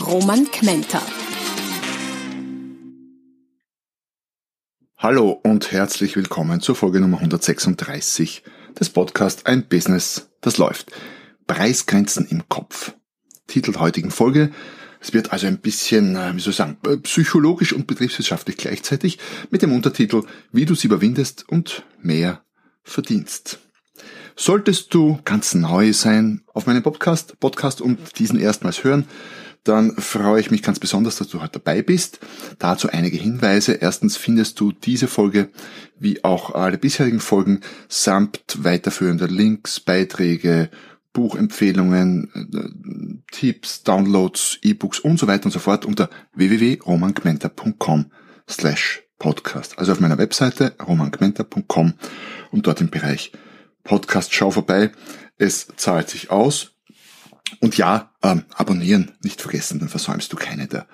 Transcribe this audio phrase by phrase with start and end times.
[0.00, 1.00] Roman Kmenter.
[4.98, 8.42] Hallo und herzlich willkommen zur Folge Nummer 136
[8.78, 10.92] des Podcasts Ein Business, das läuft.
[11.46, 12.92] Preisgrenzen im Kopf.
[13.46, 14.50] Titel der heutigen Folge.
[15.00, 19.18] Es wird also ein bisschen, äh, wie soll ich sagen, äh, psychologisch und betriebswirtschaftlich gleichzeitig
[19.50, 22.42] mit dem Untertitel Wie du sie überwindest und mehr
[22.82, 23.60] verdienst.
[24.36, 29.06] Solltest du ganz neu sein auf meinem Podcast, Podcast und diesen erstmals hören,
[29.66, 32.20] dann freue ich mich ganz besonders, dass du heute dabei bist.
[32.58, 33.72] Dazu einige Hinweise.
[33.72, 35.50] Erstens findest du diese Folge
[35.98, 40.70] wie auch alle bisherigen Folgen samt weiterführender Links, Beiträge,
[41.12, 48.10] Buchempfehlungen, äh, Tipps, Downloads, E-Books und so weiter und so fort unter www.romangmenta.com
[48.48, 49.78] slash podcast.
[49.78, 51.94] Also auf meiner Webseite romangmenta.com
[52.50, 53.32] und dort im Bereich
[53.82, 54.92] Podcast schau vorbei.
[55.38, 56.75] Es zahlt sich aus.
[57.60, 60.86] Und ja, ähm, abonnieren nicht vergessen, dann versäumst du keine der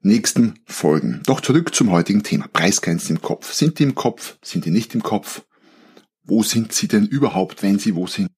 [0.00, 1.22] nächsten Folgen.
[1.26, 2.48] Doch zurück zum heutigen Thema.
[2.48, 3.52] Preisgrenzen im Kopf.
[3.52, 4.36] Sind die im Kopf?
[4.42, 5.42] Sind die nicht im Kopf?
[6.24, 8.28] Wo sind sie denn überhaupt, wenn sie wo sind?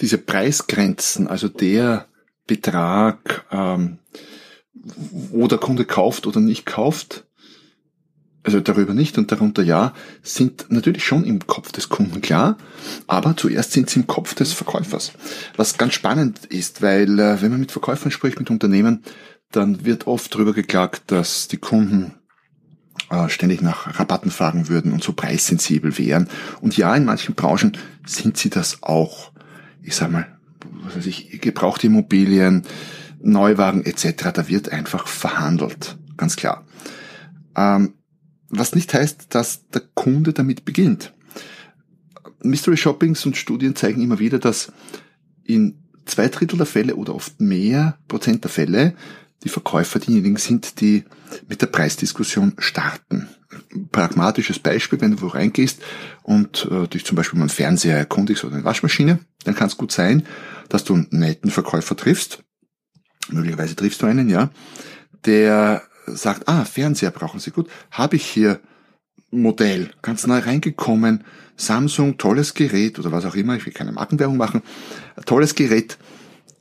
[0.00, 2.08] Diese Preisgrenzen, also der
[2.46, 3.98] Betrag, ähm,
[4.72, 7.23] wo der Kunde kauft oder nicht kauft,
[8.44, 12.58] also darüber nicht und darunter ja, sind natürlich schon im Kopf des Kunden klar,
[13.06, 15.12] aber zuerst sind sie im Kopf des Verkäufers.
[15.56, 19.02] Was ganz spannend ist, weil äh, wenn man mit Verkäufern spricht, mit Unternehmen,
[19.50, 22.14] dann wird oft darüber geklagt, dass die Kunden
[23.10, 26.28] äh, ständig nach Rabatten fragen würden und so preissensibel wären.
[26.60, 29.32] Und ja, in manchen Branchen sind sie das auch.
[29.82, 30.26] Ich sag mal,
[30.82, 32.64] was weiß ich, gebrauchte Immobilien,
[33.22, 35.96] Neuwagen etc., da wird einfach verhandelt.
[36.16, 36.64] Ganz klar.
[37.56, 37.94] Ähm,
[38.58, 41.12] was nicht heißt, dass der Kunde damit beginnt.
[42.42, 44.72] Mystery Shoppings und Studien zeigen immer wieder, dass
[45.44, 48.94] in zwei Drittel der Fälle oder oft mehr Prozent der Fälle
[49.42, 51.04] die Verkäufer diejenigen sind, die
[51.48, 53.28] mit der Preisdiskussion starten.
[53.92, 55.82] Pragmatisches Beispiel, wenn du wo reingehst
[56.22, 59.76] und äh, dich zum Beispiel mal einen Fernseher erkundigst oder eine Waschmaschine, dann kann es
[59.76, 60.26] gut sein,
[60.68, 62.42] dass du einen netten Verkäufer triffst.
[63.30, 64.50] Möglicherweise triffst du einen, ja,
[65.24, 68.60] der sagt, ah, Fernseher brauchen Sie gut, habe ich hier
[69.30, 71.24] Modell, ganz neu reingekommen,
[71.56, 74.62] Samsung, tolles Gerät oder was auch immer, ich will keine Markenwerbung machen,
[75.26, 75.98] tolles Gerät,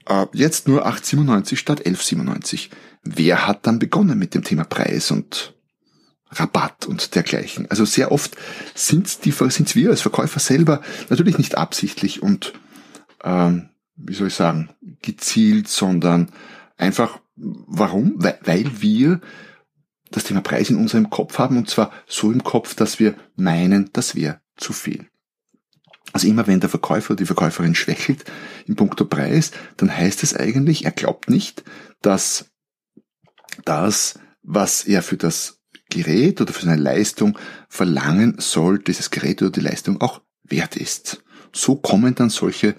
[0.07, 2.69] äh, jetzt nur 8,97 statt 11,97.
[3.03, 5.53] Wer hat dann begonnen mit dem Thema Preis und
[6.29, 7.69] Rabatt und dergleichen?
[7.69, 8.35] Also sehr oft
[8.75, 12.53] sind die sind's wir als Verkäufer selber natürlich nicht absichtlich und
[13.23, 14.69] ähm, wie soll ich sagen,
[15.01, 16.31] gezielt, sondern
[16.77, 18.13] einfach Warum?
[18.17, 19.21] Weil wir
[20.11, 23.89] das Thema Preis in unserem Kopf haben und zwar so im Kopf, dass wir meinen,
[23.93, 25.07] das wäre zu viel.
[26.11, 28.23] Also immer wenn der Verkäufer oder die Verkäuferin schwächelt
[28.67, 31.63] im Punkto Preis, dann heißt es eigentlich, er glaubt nicht,
[32.01, 32.45] dass
[33.65, 39.51] das, was er für das Gerät oder für seine Leistung verlangen soll, dieses Gerät oder
[39.51, 41.23] die Leistung auch wert ist.
[41.51, 42.75] So kommen dann solche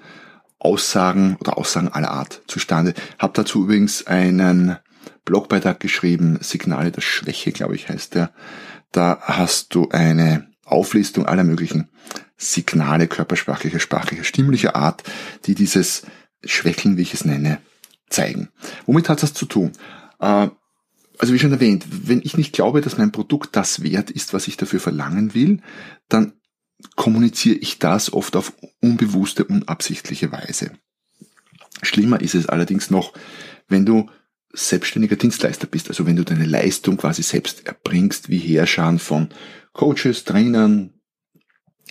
[0.64, 2.94] Aussagen oder Aussagen aller Art zustande.
[3.18, 4.78] Hab dazu übrigens einen
[5.24, 8.32] Blogbeitrag geschrieben, Signale der Schwäche, glaube ich, heißt der.
[8.90, 11.88] Da hast du eine Auflistung aller möglichen
[12.36, 15.02] Signale körpersprachlicher, sprachlicher, stimmlicher Art,
[15.44, 16.02] die dieses
[16.44, 17.58] Schwächeln, wie ich es nenne,
[18.08, 18.48] zeigen.
[18.86, 19.72] Womit hat das zu tun?
[20.20, 20.48] Äh,
[21.18, 24.48] also wie schon erwähnt, wenn ich nicht glaube, dass mein Produkt das wert ist, was
[24.48, 25.60] ich dafür verlangen will,
[26.08, 26.32] dann
[26.96, 30.72] kommuniziere ich das oft auf unbewusste, unabsichtliche Weise.
[31.82, 33.12] Schlimmer ist es allerdings noch,
[33.68, 34.10] wenn du
[34.52, 39.30] selbstständiger Dienstleister bist, also wenn du deine Leistung quasi selbst erbringst, wie Herrscher von
[39.72, 40.94] Coaches, Trainern,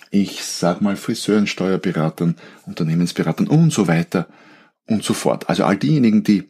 [0.10, 4.30] ich sag mal Friseuren, Steuerberatern, Unternehmensberatern und so weiter
[4.88, 5.50] und so fort.
[5.50, 6.50] Also all diejenigen, die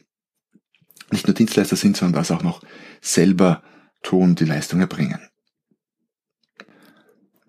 [1.12, 2.62] nicht nur Dienstleister sind, sondern das auch noch
[3.01, 3.63] selber
[4.01, 5.19] tun, die Leistung erbringen.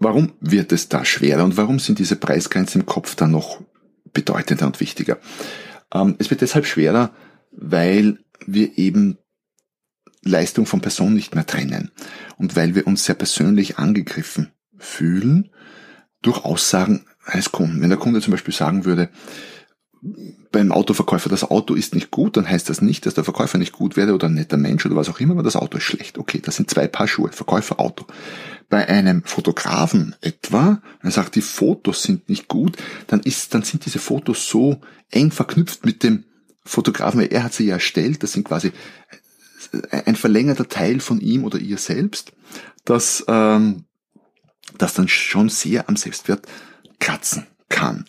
[0.04, 3.62] Warum wird es da schwerer und warum sind diese Preisgrenzen im Kopf dann noch
[4.12, 5.16] bedeutender und wichtiger?
[5.94, 7.10] Ähm, es wird deshalb schwerer,
[7.52, 9.16] weil wir eben
[10.22, 11.90] Leistung von Person nicht mehr trennen
[12.36, 15.48] und weil wir uns sehr persönlich angegriffen fühlen
[16.20, 17.80] durch Aussagen eines Kunden.
[17.80, 19.08] Wenn der Kunde zum Beispiel sagen würde,
[20.52, 23.72] beim Autoverkäufer, das Auto ist nicht gut, dann heißt das nicht, dass der Verkäufer nicht
[23.72, 26.18] gut werde oder ein netter Mensch oder was auch immer, aber das Auto ist schlecht.
[26.18, 28.04] Okay, das sind zwei Paar Schuhe, Verkäufer, Auto.
[28.68, 33.86] Bei einem Fotografen etwa, er sagt, die Fotos sind nicht gut, dann ist, dann sind
[33.86, 34.80] diese Fotos so
[35.10, 36.24] eng verknüpft mit dem
[36.64, 38.72] Fotografen, weil er hat sie ja erstellt, das sind quasi
[39.90, 42.32] ein verlängerter Teil von ihm oder ihr selbst,
[42.84, 43.84] dass ähm,
[44.78, 46.46] das dann schon sehr am Selbstwert
[47.00, 48.04] kratzen kann.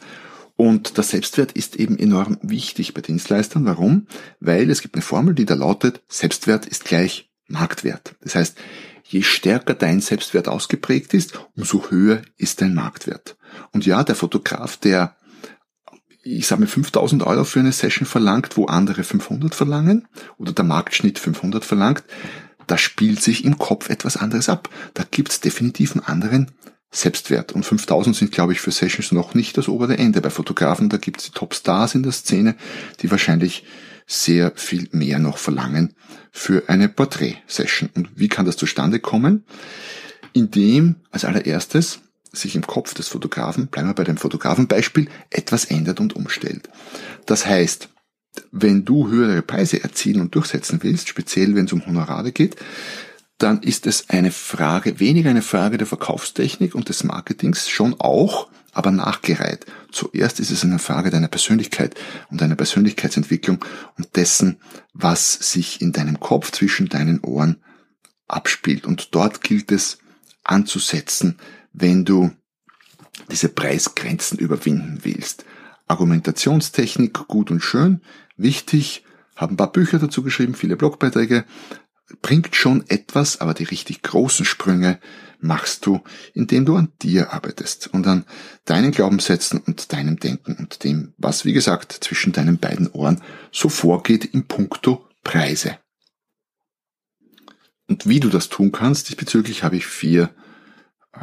[0.58, 3.66] Und der Selbstwert ist eben enorm wichtig bei Dienstleistern.
[3.66, 4.08] Warum?
[4.40, 8.16] Weil es gibt eine Formel, die da lautet, Selbstwert ist gleich Marktwert.
[8.22, 8.58] Das heißt,
[9.04, 13.38] je stärker dein Selbstwert ausgeprägt ist, umso höher ist dein Marktwert.
[13.72, 15.16] Und ja, der Fotograf, der,
[16.24, 20.08] ich sage mir, 5000 Euro für eine Session verlangt, wo andere 500 verlangen,
[20.38, 22.04] oder der Marktschnitt 500 verlangt,
[22.68, 24.70] da spielt sich im Kopf etwas anderes ab.
[24.96, 26.52] Da gibt es definitiv einen anderen
[26.96, 27.52] Selbstwert.
[27.52, 30.22] Und 5000 sind, glaube ich, für Sessions noch nicht das obere Ende.
[30.22, 32.56] Bei Fotografen, da gibt es die Topstars in der Szene,
[33.02, 33.66] die wahrscheinlich
[34.08, 35.94] sehr viel mehr noch verlangen
[36.32, 37.90] für eine Porträt-Session.
[37.96, 39.44] Und wie kann das zustande kommen?
[40.34, 42.00] Indem als allererstes
[42.32, 46.70] sich im Kopf des Fotografen, bleiben wir bei dem Fotografenbeispiel, etwas ändert und umstellt.
[47.26, 47.90] Das heißt,
[48.52, 52.58] wenn du höhere Preise erzielen und durchsetzen willst, speziell wenn es um Honorare geht,
[53.38, 58.50] dann ist es eine Frage, weniger eine Frage der Verkaufstechnik und des Marketings, schon auch,
[58.72, 59.66] aber nachgereiht.
[59.92, 61.96] Zuerst ist es eine Frage deiner Persönlichkeit
[62.30, 63.64] und deiner Persönlichkeitsentwicklung
[63.98, 64.58] und dessen,
[64.94, 67.64] was sich in deinem Kopf zwischen deinen Ohren
[68.28, 68.86] abspielt.
[68.86, 69.98] Und dort gilt es
[70.44, 71.38] anzusetzen,
[71.74, 72.32] wenn du
[73.32, 75.46] diese Preisgrenzen überwinden willst.
[75.88, 78.02] Argumentationstechnik gut und schön,
[78.38, 79.04] wichtig,
[79.36, 81.46] haben ein paar Bücher dazu geschrieben, viele Blogbeiträge,
[82.22, 85.00] bringt schon etwas, aber die richtig großen Sprünge
[85.40, 86.02] machst du,
[86.34, 88.26] indem du an dir arbeitest und an
[88.66, 93.22] deinen Glaubenssätzen und deinem Denken und dem, was wie gesagt zwischen deinen beiden Ohren
[93.52, 95.78] so vorgeht im Punkto Preise.
[97.88, 100.34] Und wie du das tun kannst, diesbezüglich habe ich vier
[101.14, 101.20] äh,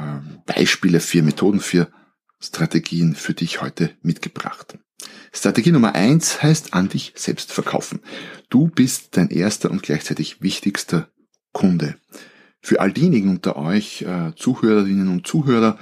[0.47, 1.91] Beispiele, vier Methoden, vier
[2.41, 4.79] Strategien für dich heute mitgebracht.
[5.33, 8.01] Strategie Nummer eins heißt an dich selbst verkaufen.
[8.53, 11.09] Du bist dein erster und gleichzeitig wichtigster
[11.55, 11.95] Kunde.
[12.61, 15.79] Für all diejenigen unter euch, äh, Zuhörerinnen und Zuhörer,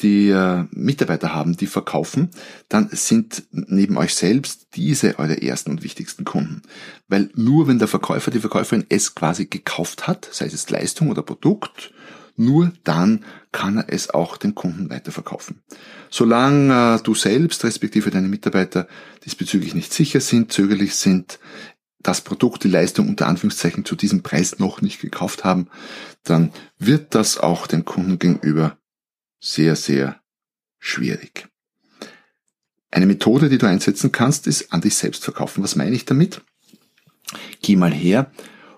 [0.00, 2.30] die äh, Mitarbeiter haben, die verkaufen,
[2.68, 6.62] dann sind neben euch selbst diese eure ersten und wichtigsten Kunden.
[7.06, 11.22] Weil nur wenn der Verkäufer, die Verkäuferin es quasi gekauft hat, sei es Leistung oder
[11.22, 11.92] Produkt,
[12.34, 15.62] nur dann kann er es auch dem Kunden weiterverkaufen.
[16.10, 18.88] Solange äh, du selbst, respektive deine Mitarbeiter
[19.24, 21.38] diesbezüglich nicht sicher sind, zögerlich sind,
[22.00, 25.68] das Produkt, die Leistung unter Anführungszeichen zu diesem Preis noch nicht gekauft haben,
[26.24, 28.78] dann wird das auch dem Kunden gegenüber
[29.40, 30.20] sehr, sehr
[30.78, 31.48] schwierig.
[32.90, 35.62] Eine Methode, die du einsetzen kannst, ist an dich selbst verkaufen.
[35.62, 36.40] Was meine ich damit?
[37.62, 38.30] Geh mal her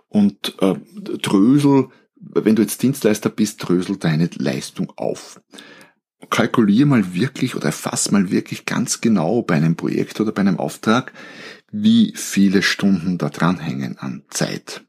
[0.09, 0.75] und äh,
[1.19, 1.91] drösel
[2.21, 5.41] wenn du jetzt Dienstleister bist, drösel deine Leistung auf.
[6.29, 10.59] Kalkulier mal wirklich oder erfass mal wirklich ganz genau bei einem Projekt oder bei einem
[10.59, 11.13] Auftrag,
[11.71, 14.83] wie viele Stunden da dranhängen an Zeit.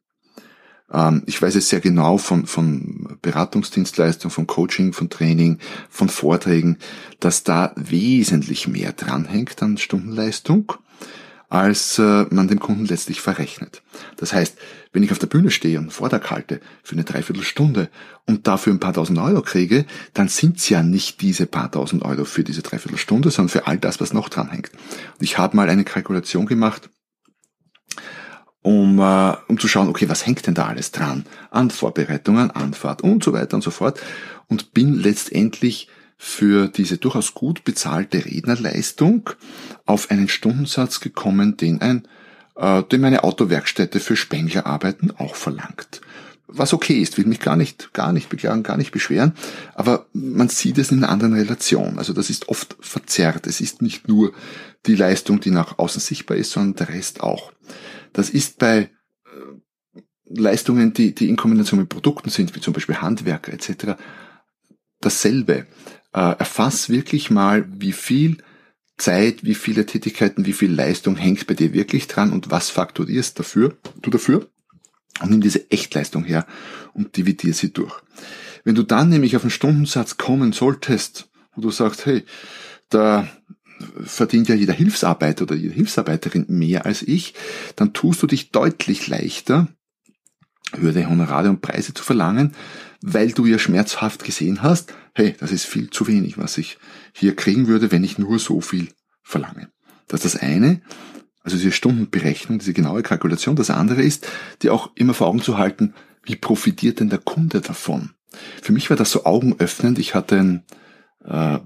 [0.91, 6.77] Ähm, ich weiß es sehr genau von, von Beratungsdienstleistung, von Coaching, von Training, von Vorträgen,
[7.19, 10.73] dass da wesentlich mehr dranhängt an Stundenleistung
[11.51, 13.83] als äh, man dem Kunden letztlich verrechnet.
[14.15, 14.57] Das heißt,
[14.93, 17.89] wenn ich auf der Bühne stehe und einen Vortrag halte für eine Dreiviertelstunde
[18.25, 22.05] und dafür ein paar tausend Euro kriege, dann sind es ja nicht diese paar tausend
[22.05, 24.71] Euro für diese Dreiviertelstunde, sondern für all das, was noch dran hängt.
[24.71, 26.89] Und ich habe mal eine Kalkulation gemacht,
[28.61, 31.25] um, äh, um zu schauen, okay, was hängt denn da alles dran?
[31.49, 33.99] An Vorbereitung, an Anfahrt und so weiter und so fort.
[34.47, 35.89] Und bin letztendlich
[36.23, 39.31] für diese durchaus gut bezahlte Rednerleistung
[39.87, 42.07] auf einen Stundensatz gekommen, den ein
[42.55, 46.01] äh, den meine Autowerkstätte für Spenglerarbeiten auch verlangt.
[46.45, 49.33] Was okay ist, will mich gar nicht, gar nicht beklagen, gar nicht beschweren,
[49.73, 51.97] aber man sieht es in einer anderen Relation.
[51.97, 53.47] Also das ist oft verzerrt.
[53.47, 54.31] Es ist nicht nur
[54.85, 57.51] die Leistung, die nach außen sichtbar ist, sondern der Rest auch.
[58.13, 62.97] Das ist bei äh, Leistungen, die, die in Kombination mit Produkten sind, wie zum Beispiel
[62.97, 63.95] Handwerker etc.,
[64.99, 65.65] dasselbe
[66.13, 68.37] äh, erfass wirklich mal, wie viel
[68.97, 73.39] Zeit, wie viele Tätigkeiten, wie viel Leistung hängt bei dir wirklich dran und was fakturierst
[73.39, 74.47] dafür, du dafür
[75.21, 76.45] und nimm diese Echtleistung her
[76.93, 77.93] und dividier sie durch.
[78.63, 82.23] Wenn du dann nämlich auf einen Stundensatz kommen solltest, wo du sagst, hey,
[82.89, 83.27] da
[84.03, 87.33] verdient ja jeder Hilfsarbeiter oder jede Hilfsarbeiterin mehr als ich,
[87.75, 89.67] dann tust du dich deutlich leichter,
[90.75, 92.53] höhere Honorare und Preise zu verlangen,
[93.01, 96.77] weil du ja schmerzhaft gesehen hast, hey, das ist viel zu wenig, was ich
[97.13, 98.89] hier kriegen würde, wenn ich nur so viel
[99.23, 99.69] verlange.
[100.07, 100.81] Das ist das eine,
[101.43, 103.55] also diese Stundenberechnung, diese genaue Kalkulation.
[103.55, 104.27] Das andere ist,
[104.61, 105.93] dir auch immer vor Augen zu halten,
[106.23, 108.11] wie profitiert denn der Kunde davon?
[108.61, 109.99] Für mich war das so augenöffnend.
[109.99, 110.63] Ich hatte einen
[111.25, 111.59] äh,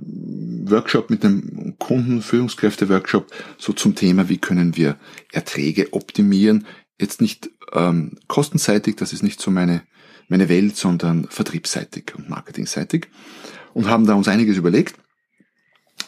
[0.69, 4.97] Workshop mit einem Kunden, Führungskräfte-Workshop, so zum Thema, wie können wir
[5.31, 6.65] Erträge optimieren.
[6.99, 9.83] Jetzt nicht ähm, kostenseitig, das ist nicht so meine,
[10.27, 13.07] meine Welt, sondern vertriebsseitig und marketingseitig.
[13.73, 14.95] Und haben da uns einiges überlegt.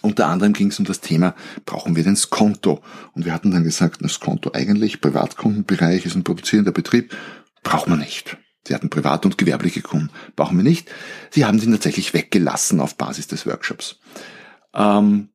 [0.02, 2.82] Unter anderem ging es um das Thema, brauchen wir denn das Konto?
[3.14, 7.16] Und wir hatten dann gesagt, das Konto eigentlich, Privatkundenbereich ist ein produzierender Betrieb,
[7.64, 8.38] braucht man nicht.
[8.68, 10.90] Sie hatten privat und gewerbliche Kunden, brauchen wir nicht.
[11.32, 14.00] Sie haben sie tatsächlich weggelassen auf Basis des Workshops.
[14.74, 15.30] Ähm,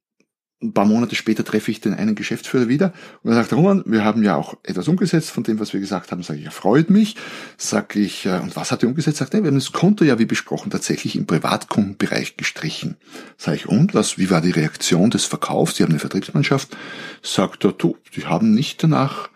[0.62, 2.92] ein paar Monate später treffe ich den einen Geschäftsführer wieder
[3.22, 6.12] und er sagt, Roman, wir haben ja auch etwas umgesetzt von dem, was wir gesagt
[6.12, 6.22] haben.
[6.22, 7.16] Sage ich, er freut mich.
[7.56, 9.18] Sag ich, äh, und was hat er umgesetzt?
[9.18, 12.96] Sagt er, wir haben das Konto ja, wie besprochen, tatsächlich im Privatkundenbereich gestrichen.
[13.36, 15.76] Sage ich, und was, wie war die Reaktion des Verkaufs?
[15.76, 16.76] Sie haben eine Vertriebsmannschaft.
[17.22, 19.31] Sagt er, du, die haben nicht danach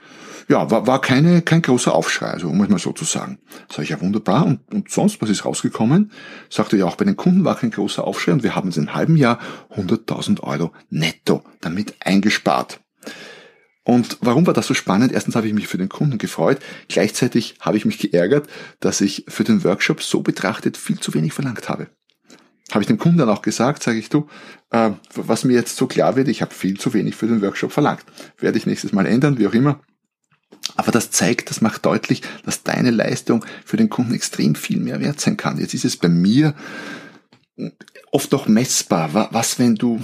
[0.48, 3.38] ja, war, war keine, kein großer Aufschrei, also um es mal so zu sagen.
[3.70, 4.46] Sag ich ja wunderbar.
[4.46, 6.12] Und, und sonst, was ist rausgekommen?
[6.50, 8.94] Sagte ja auch bei den Kunden war kein großer Aufschrei und wir haben in einem
[8.94, 9.40] halben Jahr
[9.74, 12.80] 100.000 Euro netto damit eingespart.
[13.82, 15.12] Und warum war das so spannend?
[15.12, 16.58] Erstens habe ich mich für den Kunden gefreut.
[16.88, 18.48] Gleichzeitig habe ich mich geärgert,
[18.80, 21.88] dass ich für den Workshop so betrachtet viel zu wenig verlangt habe.
[22.72, 24.26] Habe ich dem Kunden dann auch gesagt, sage ich du,
[24.70, 27.70] äh, was mir jetzt so klar wird, ich habe viel zu wenig für den Workshop
[27.70, 28.04] verlangt.
[28.38, 29.80] Werde ich nächstes Mal ändern, wie auch immer.
[30.74, 35.00] Aber das zeigt, das macht deutlich, dass deine Leistung für den Kunden extrem viel mehr
[35.00, 35.58] wert sein kann.
[35.58, 36.54] Jetzt ist es bei mir
[38.10, 39.28] oft auch messbar.
[39.32, 40.00] Was, wenn du,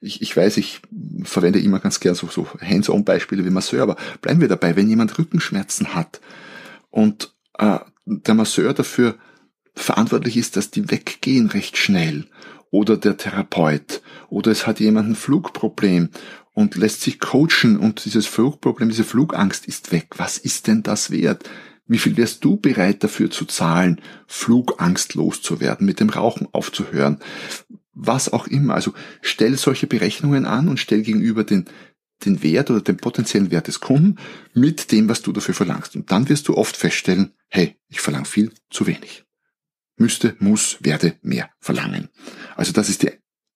[0.00, 0.80] ich, ich weiß, ich
[1.24, 5.18] verwende immer ganz gern so, so Hands-on-Beispiele wie Masseur, aber bleiben wir dabei, wenn jemand
[5.18, 6.20] Rückenschmerzen hat
[6.90, 9.16] und äh, der Masseur dafür
[9.74, 12.26] verantwortlich ist, dass die weggehen recht schnell
[12.70, 16.10] oder der Therapeut oder es hat jemand ein Flugproblem
[16.52, 20.08] und lässt sich coachen und dieses Flugproblem, diese Flugangst ist weg.
[20.16, 21.48] Was ist denn das wert?
[21.86, 27.18] Wie viel wärst du bereit dafür zu zahlen, Flugangst loszuwerden, mit dem Rauchen aufzuhören?
[27.92, 28.74] Was auch immer.
[28.74, 31.66] Also stell solche Berechnungen an und stell gegenüber den,
[32.24, 34.16] den Wert oder den potenziellen Wert des Kunden
[34.54, 35.96] mit dem, was du dafür verlangst.
[35.96, 39.24] Und dann wirst du oft feststellen, hey, ich verlange viel zu wenig.
[39.96, 42.08] Müsste, muss, werde mehr verlangen.
[42.56, 43.12] Also das ist die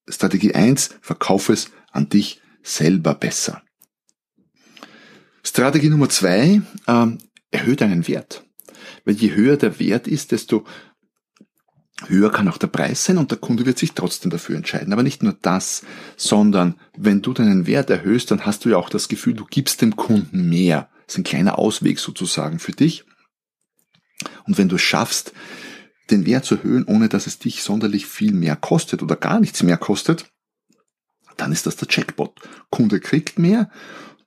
[0.09, 3.63] Strategie eins: verkauf es an dich selber besser.
[5.43, 7.19] Strategie Nummer zwei, ähm,
[7.51, 8.45] erhöht deinen Wert.
[9.05, 10.67] Weil je höher der Wert ist, desto
[12.09, 14.93] höher kann auch der Preis sein und der Kunde wird sich trotzdem dafür entscheiden.
[14.93, 15.83] Aber nicht nur das,
[16.17, 19.81] sondern wenn du deinen Wert erhöhst, dann hast du ja auch das Gefühl, du gibst
[19.81, 20.91] dem Kunden mehr.
[21.07, 23.05] Das ist ein kleiner Ausweg sozusagen für dich.
[24.45, 25.33] Und wenn du es schaffst,
[26.11, 29.63] den Wert zu erhöhen, ohne dass es dich sonderlich viel mehr kostet oder gar nichts
[29.63, 30.27] mehr kostet,
[31.37, 32.33] dann ist das der Jackpot.
[32.71, 33.71] Kunde kriegt mehr,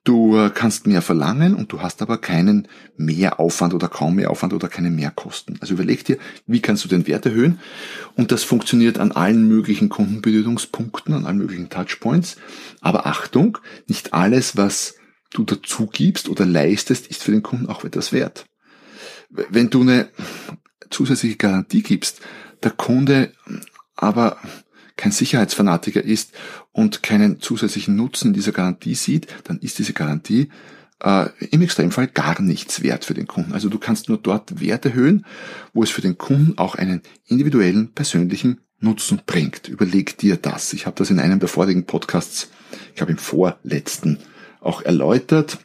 [0.04, 4.68] du äh, kannst mehr verlangen und du hast aber keinen Mehraufwand oder kaum Mehraufwand oder
[4.68, 5.58] keine Mehrkosten.
[5.60, 7.60] Also überleg dir, wie kannst du den Wert erhöhen?
[8.16, 12.36] Und das funktioniert an allen möglichen Kundenberührungspunkten, an allen möglichen Touchpoints.
[12.80, 14.94] Aber Achtung, nicht alles, was
[15.30, 18.46] du dazu gibst oder leistest, ist für den Kunden auch etwas wert.
[19.28, 20.08] Wenn du eine
[20.90, 22.20] zusätzliche Garantie gibst,
[22.62, 23.32] der Kunde
[23.94, 24.38] aber
[25.00, 26.32] kein Sicherheitsfanatiker ist
[26.72, 30.50] und keinen zusätzlichen Nutzen dieser Garantie sieht, dann ist diese Garantie
[31.02, 33.52] äh, im Extremfall gar nichts wert für den Kunden.
[33.54, 35.24] Also du kannst nur dort Wert erhöhen,
[35.72, 39.68] wo es für den Kunden auch einen individuellen, persönlichen Nutzen bringt.
[39.68, 40.74] Überleg dir das.
[40.74, 42.50] Ich habe das in einem der vorigen Podcasts,
[42.90, 44.18] ich glaube im vorletzten,
[44.60, 45.58] auch erläutert.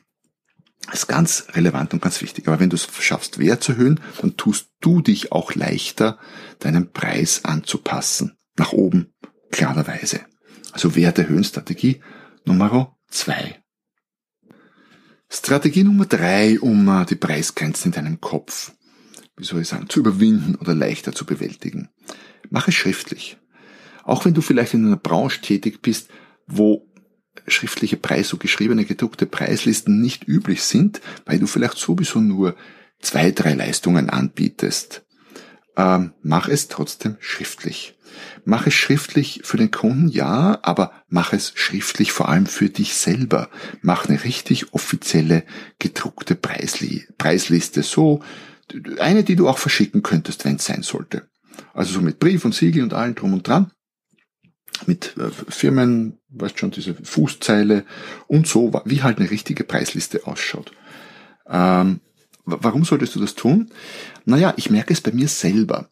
[0.86, 2.48] Das ist ganz relevant und ganz wichtig.
[2.48, 6.20] Aber wenn du es schaffst, Wert zu erhöhen, dann tust du dich auch leichter,
[6.60, 8.38] deinen Preis anzupassen.
[8.58, 9.13] Nach oben
[9.56, 10.20] klarerweise.
[10.74, 12.02] Also Wert erhöhen Strategie
[12.44, 13.64] Nummer zwei.
[15.30, 18.74] Strategie Nummer drei, um äh, die Preisgrenzen in deinem Kopf,
[19.38, 21.90] wie soll ich sagen, zu überwinden oder leichter zu bewältigen.
[22.50, 23.38] Mach es schriftlich.
[24.04, 26.10] Auch wenn du vielleicht in einer Branche tätig bist,
[26.48, 26.92] wo
[27.48, 32.56] schriftliche Preis, so geschriebene, gedruckte Preislisten nicht üblich sind, weil du vielleicht sowieso nur
[33.00, 35.05] zwei, drei Leistungen anbietest.
[35.77, 37.98] Ähm, mach es trotzdem schriftlich.
[38.46, 42.94] Mach es schriftlich für den Kunden, ja, aber mach es schriftlich vor allem für dich
[42.94, 43.50] selber.
[43.82, 45.44] Mach eine richtig offizielle
[45.79, 48.22] gedruckte Preisli Preisliste, so
[49.00, 51.27] eine, die du auch verschicken könntest, wenn es sein sollte.
[51.74, 53.72] Also so mit Brief und Siegel und allem drum und dran.
[54.86, 57.86] Mit äh, Firmen, weißt schon, diese Fußzeile
[58.27, 60.72] und so, wie halt eine richtige Preisliste ausschaut.
[61.48, 62.01] Ähm,
[62.46, 63.72] warum solltest du das tun?
[64.25, 65.90] Naja, ich merke es bei mir selber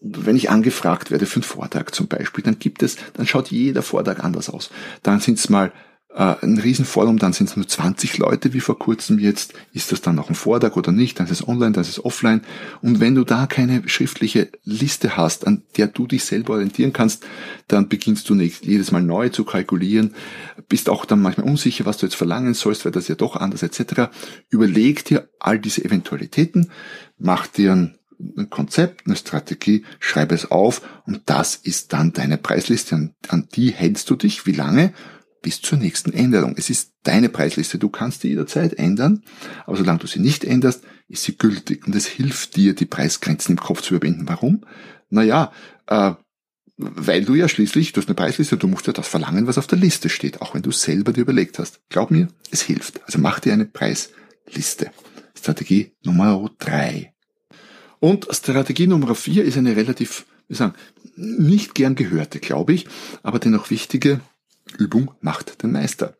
[0.00, 3.82] wenn ich angefragt werde für einen Vortrag zum Beispiel, dann gibt es, dann schaut jeder
[3.82, 4.70] Vortrag anders aus.
[5.02, 5.72] Dann sind es mal
[6.14, 9.52] äh, ein Riesenforum, dann sind es nur 20 Leute wie vor kurzem jetzt.
[9.72, 11.18] Ist das dann noch ein Vortrag oder nicht?
[11.18, 12.42] Dann ist es online, dann ist es offline.
[12.82, 17.24] Und wenn du da keine schriftliche Liste hast, an der du dich selber orientieren kannst,
[17.66, 20.14] dann beginnst du nicht jedes Mal neu zu kalkulieren,
[20.68, 23.62] bist auch dann manchmal unsicher, was du jetzt verlangen sollst, weil das ja doch anders
[23.62, 24.10] etc.
[24.48, 26.70] Überleg dir all diese Eventualitäten,
[27.18, 27.98] mach dir ein
[28.36, 32.94] ein Konzept, eine Strategie, schreibe es auf und das ist dann deine Preisliste.
[32.94, 34.46] An, an die hältst du dich.
[34.46, 34.92] Wie lange?
[35.44, 36.54] Bis zur nächsten Änderung.
[36.56, 39.22] Es ist deine Preisliste, du kannst die jederzeit ändern,
[39.66, 43.52] aber solange du sie nicht änderst, ist sie gültig und es hilft dir, die Preisgrenzen
[43.52, 44.26] im Kopf zu überwinden.
[44.26, 44.64] Warum?
[45.10, 45.52] Naja,
[45.86, 46.12] äh,
[46.78, 49.66] weil du ja schließlich, du hast eine Preisliste du musst ja das verlangen, was auf
[49.66, 51.80] der Liste steht, auch wenn du selber dir überlegt hast.
[51.90, 53.04] Glaub mir, es hilft.
[53.04, 54.90] Also mach dir eine Preisliste.
[55.38, 57.12] Strategie Nummer drei.
[58.00, 60.74] Und Strategie Nummer vier ist eine relativ, wie sagen,
[61.16, 62.86] nicht gern gehörte, glaube ich,
[63.22, 64.20] aber dennoch wichtige
[64.74, 66.14] Übung macht den Meister.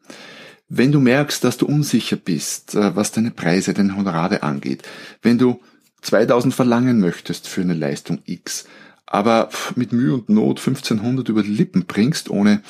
[0.69, 4.83] Wenn du merkst, dass du unsicher bist, äh, was deine Preise, deine Honorare angeht,
[5.23, 5.61] wenn du
[6.03, 8.67] 2000 verlangen möchtest für eine Leistung X,
[9.07, 12.63] aber mit Mühe und Not 1500 über die Lippen bringst, ohne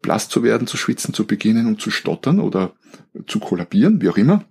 [0.00, 2.72] blass zu werden, zu schwitzen, zu beginnen und zu stottern oder
[3.26, 4.44] zu kollabieren, wie auch immer,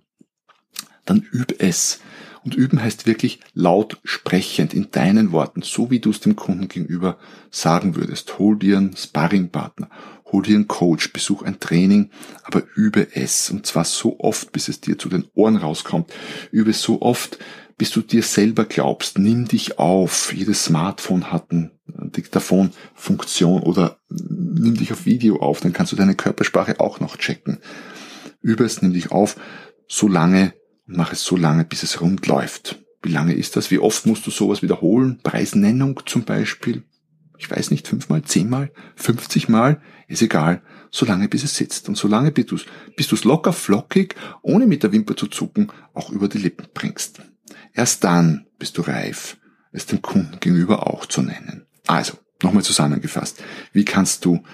[1.04, 2.00] dann üb es.
[2.44, 6.68] Und üben heißt wirklich laut sprechend in deinen Worten, so wie du es dem Kunden
[6.68, 7.18] gegenüber
[7.50, 8.38] sagen würdest.
[8.38, 9.88] Hol dir einen Sparringpartner,
[10.26, 12.10] hol dir einen Coach, besuch ein Training,
[12.42, 13.50] aber übe es.
[13.50, 16.12] Und zwar so oft, bis es dir zu den Ohren rauskommt.
[16.50, 17.38] Übe so oft,
[17.78, 19.18] bis du dir selber glaubst.
[19.18, 20.32] Nimm dich auf.
[20.32, 25.60] Jedes Smartphone hat eine Diktaphon-Funktion oder nimm dich auf Video auf.
[25.60, 27.58] Dann kannst du deine Körpersprache auch noch checken.
[28.40, 29.36] Übe es, nimm dich auf,
[29.86, 30.54] so lange
[30.86, 32.78] und mach es so lange, bis es rund läuft.
[33.02, 33.70] Wie lange ist das?
[33.70, 35.20] Wie oft musst du sowas wiederholen?
[35.22, 36.84] Preisnennung zum Beispiel
[37.42, 40.62] ich weiß nicht, fünfmal, zehnmal, fünfzigmal, ist egal,
[40.92, 42.56] solange bis es sitzt und solange bis du
[42.96, 47.20] bis du's locker flockig, ohne mit der Wimper zu zucken, auch über die Lippen bringst.
[47.74, 49.38] Erst dann bist du reif,
[49.72, 51.66] es dem Kunden gegenüber auch zu nennen.
[51.88, 54.44] Also, nochmal zusammengefasst, wie kannst du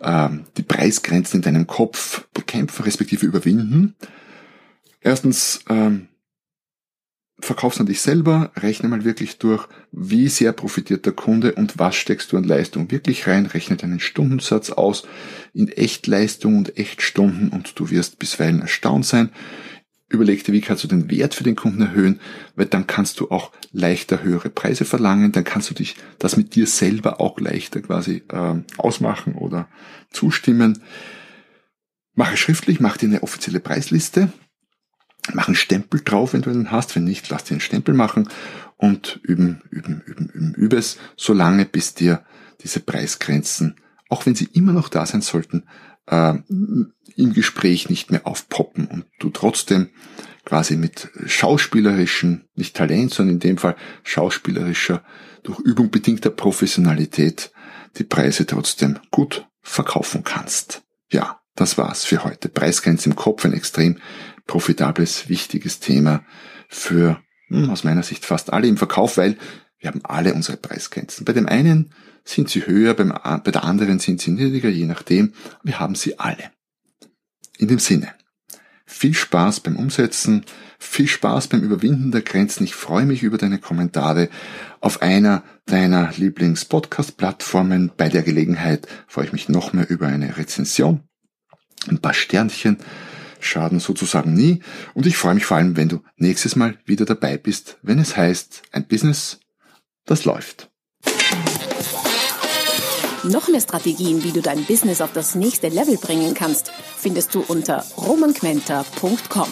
[0.00, 3.96] ähm, die Preisgrenzen in deinem Kopf bekämpfen, respektive überwinden?
[5.04, 6.08] Erstens, ähm,
[7.38, 11.94] verkaufst an dich selber, rechne mal wirklich durch, wie sehr profitiert der Kunde und was
[11.94, 15.06] steckst du an Leistung wirklich rein, rechne deinen Stundensatz aus
[15.52, 19.30] in Echtleistung und Echtstunden und du wirst bisweilen erstaunt sein.
[20.08, 22.20] Überleg dir, wie kannst du den Wert für den Kunden erhöhen,
[22.56, 26.54] weil dann kannst du auch leichter höhere Preise verlangen, dann kannst du dich das mit
[26.54, 29.68] dir selber auch leichter quasi äh, ausmachen oder
[30.10, 30.82] zustimmen.
[32.14, 34.32] Mache schriftlich, mach dir eine offizielle Preisliste,
[35.32, 36.94] Mach einen Stempel drauf, wenn du einen hast.
[36.94, 38.28] Wenn nicht, lass dir einen Stempel machen
[38.76, 42.24] und üben, üben, üben, üben, übe es, solange bis dir
[42.62, 43.76] diese Preisgrenzen,
[44.08, 45.64] auch wenn sie immer noch da sein sollten,
[46.06, 46.34] äh,
[47.16, 49.88] im Gespräch nicht mehr aufpoppen und du trotzdem
[50.44, 55.02] quasi mit schauspielerischen, nicht Talent, sondern in dem Fall schauspielerischer,
[55.42, 57.52] durch Übung bedingter Professionalität
[57.96, 60.82] die Preise trotzdem gut verkaufen kannst.
[61.10, 62.48] Ja, das war's für heute.
[62.48, 63.98] Preisgrenze im Kopf, ein extrem
[64.46, 66.24] profitables, wichtiges Thema
[66.68, 69.36] für hm, aus meiner Sicht fast alle im Verkauf, weil
[69.78, 71.24] wir haben alle unsere Preisgrenzen.
[71.24, 71.92] Bei dem einen
[72.24, 73.10] sind sie höher, beim,
[73.44, 75.34] bei der anderen sind sie niedriger, je nachdem.
[75.62, 76.50] Wir haben sie alle.
[77.58, 78.14] In dem Sinne,
[78.86, 80.44] viel Spaß beim Umsetzen,
[80.78, 82.64] viel Spaß beim Überwinden der Grenzen.
[82.64, 84.28] Ich freue mich über deine Kommentare
[84.80, 87.92] auf einer deiner Lieblings-Podcast-Plattformen.
[87.96, 91.02] Bei der Gelegenheit freue ich mich noch mehr über eine Rezension,
[91.88, 92.78] ein paar Sternchen
[93.46, 94.60] schaden sozusagen nie.
[94.94, 98.16] Und ich freue mich vor allem, wenn du nächstes Mal wieder dabei bist, wenn es
[98.16, 99.40] heißt, ein Business,
[100.04, 100.70] das läuft.
[103.24, 107.40] Noch mehr Strategien, wie du dein Business auf das nächste Level bringen kannst, findest du
[107.40, 109.48] unter romanquenter.com.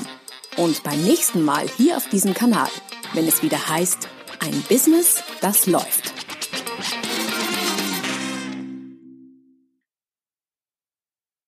[0.58, 2.68] Und beim nächsten Mal hier auf diesem Kanal,
[3.14, 4.08] wenn es wieder heißt,
[4.40, 6.11] ein Business, das läuft.